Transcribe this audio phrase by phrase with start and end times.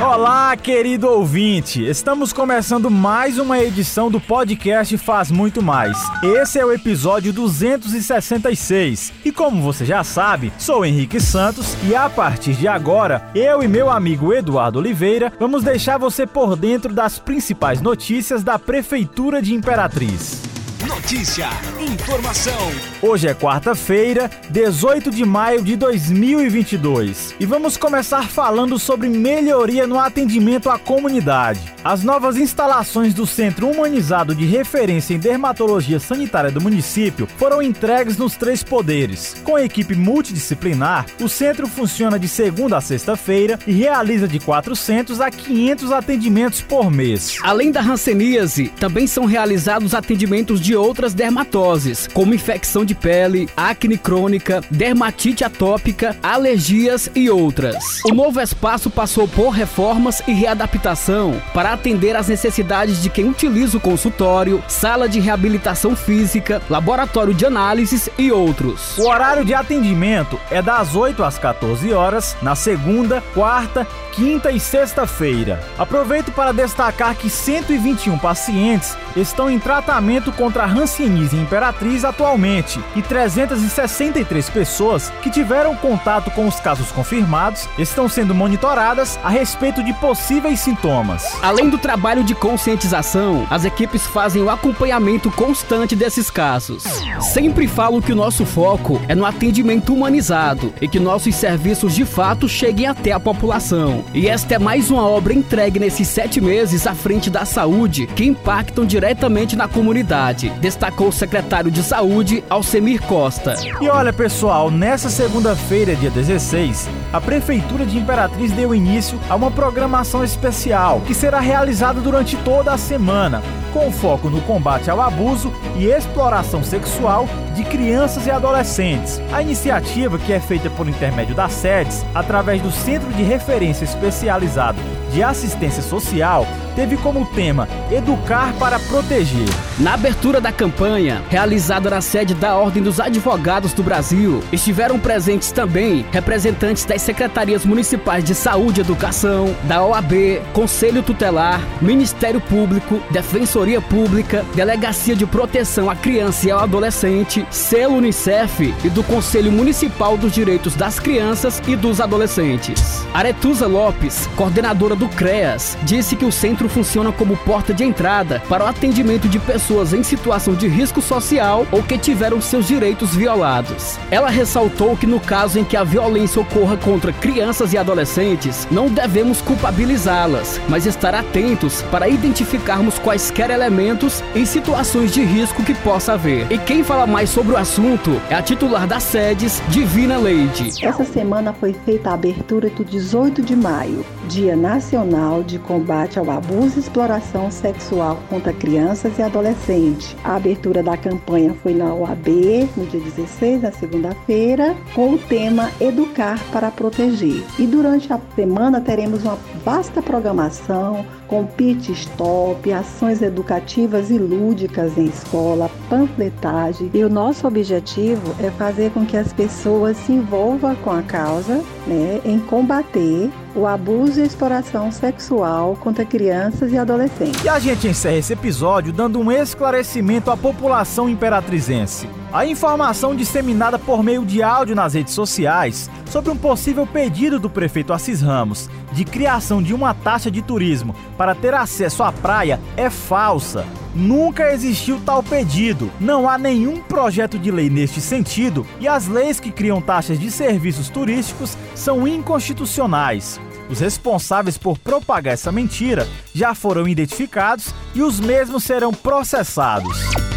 [0.00, 1.84] Olá, querido ouvinte!
[1.84, 5.98] Estamos começando mais uma edição do podcast Faz Muito Mais.
[6.22, 9.12] Esse é o episódio 266.
[9.24, 13.68] E como você já sabe, sou Henrique Santos e a partir de agora, eu e
[13.68, 19.52] meu amigo Eduardo Oliveira vamos deixar você por dentro das principais notícias da Prefeitura de
[19.52, 20.57] Imperatriz.
[20.88, 22.72] Notícia, informação.
[23.02, 29.98] Hoje é quarta-feira, 18 de maio de 2022, e vamos começar falando sobre melhoria no
[29.98, 31.60] atendimento à comunidade.
[31.84, 38.16] As novas instalações do Centro Humanizado de Referência em Dermatologia Sanitária do município foram entregues
[38.16, 39.36] nos três poderes.
[39.44, 45.30] Com equipe multidisciplinar, o centro funciona de segunda a sexta-feira e realiza de 400 a
[45.30, 47.38] 500 atendimentos por mês.
[47.42, 53.98] Além da hanseníase, também são realizados atendimentos de outras dermatoses, como infecção de pele, acne
[53.98, 58.02] crônica, dermatite atópica, alergias e outras.
[58.04, 63.76] O novo espaço passou por reformas e readaptação para atender às necessidades de quem utiliza
[63.76, 68.96] o consultório, sala de reabilitação física, laboratório de análises e outros.
[68.98, 74.58] O horário de atendimento é das 8 às 14 horas, na segunda, quarta, quinta e
[74.58, 75.60] sexta-feira.
[75.78, 84.50] Aproveito para destacar que 121 pacientes estão em tratamento contra Hanseníase Imperatriz atualmente e 363
[84.50, 90.60] pessoas que tiveram contato com os casos confirmados estão sendo monitoradas a respeito de possíveis
[90.60, 91.36] sintomas.
[91.42, 96.84] Além do trabalho de conscientização, as equipes fazem o acompanhamento constante desses casos.
[97.20, 102.04] Sempre falo que o nosso foco é no atendimento humanizado e que nossos serviços de
[102.04, 104.04] fato cheguem até a população.
[104.12, 108.24] E esta é mais uma obra entregue nesses sete meses à frente da saúde que
[108.24, 113.54] impactam diretamente na comunidade, destacou o secretário de Saúde, Alcemir Costa.
[113.80, 119.50] E olha pessoal, nessa segunda-feira, dia 16, a Prefeitura de Imperatriz deu início a uma
[119.50, 123.42] programação especial que será realizada durante toda a semana,
[123.72, 129.20] com foco no combate ao abuso e exploração sexual de crianças e adolescentes.
[129.32, 134.78] A iniciativa, que é feita por intermédio das sedes, através do Centro de Referência Especializado
[135.12, 136.46] de Assistência Social,
[136.78, 139.48] teve como tema Educar para Proteger.
[139.80, 145.50] Na abertura da campanha, realizada na sede da Ordem dos Advogados do Brasil, estiveram presentes
[145.50, 153.02] também representantes das secretarias municipais de Saúde e Educação, da OAB, Conselho Tutelar, Ministério Público,
[153.10, 159.50] Defensoria Pública, Delegacia de Proteção à Criança e ao Adolescente, Selo Unicef e do Conselho
[159.50, 163.04] Municipal dos Direitos das Crianças e dos Adolescentes.
[163.12, 168.64] Aretusa Lopes, coordenadora do CREAS, disse que o centro funciona como porta de entrada para
[168.64, 173.98] o atendimento de pessoas em situação de risco social ou que tiveram seus direitos violados.
[174.10, 178.88] Ela ressaltou que no caso em que a violência ocorra contra crianças e adolescentes, não
[178.88, 186.14] devemos culpabilizá-las, mas estar atentos para identificarmos quaisquer elementos em situações de risco que possa
[186.14, 186.50] haver.
[186.50, 190.84] E quem fala mais sobre o assunto é a titular das sedes, Divina Leide.
[190.84, 196.30] Essa semana foi feita a abertura do 18 de maio, Dia Nacional de Combate ao
[196.30, 200.16] Abuso e Exploração Sexual contra Crianças e Adolescentes.
[200.24, 205.70] A abertura da campanha foi na OAB, no dia 16, na segunda-feira, com o tema
[205.80, 207.44] Educar para Proteger.
[207.58, 214.96] E durante a semana teremos uma vasta programação com pit stop, ações educativas e lúdicas
[214.96, 216.90] em escola, panfletagem.
[216.92, 221.62] E o nosso objetivo é fazer com que as pessoas se envolvam com a causa,
[221.86, 227.44] né, em combater o abuso e exploração sexual contra crianças e adolescentes.
[227.44, 232.08] E a gente encerra esse episódio dando um esclarecimento à população imperatrizense.
[232.30, 237.48] A informação disseminada por meio de áudio nas redes sociais sobre um possível pedido do
[237.48, 242.60] prefeito Assis Ramos de criação de uma taxa de turismo para ter acesso à praia
[242.76, 243.64] é falsa.
[243.94, 245.90] Nunca existiu tal pedido.
[245.98, 250.30] Não há nenhum projeto de lei neste sentido e as leis que criam taxas de
[250.30, 253.40] serviços turísticos são inconstitucionais.
[253.70, 260.27] Os responsáveis por propagar essa mentira já foram identificados e os mesmos serão processados.